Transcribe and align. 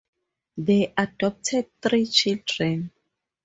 They 0.57 0.95
adopted 0.97 1.69
three 1.79 2.07
children. 2.07 2.89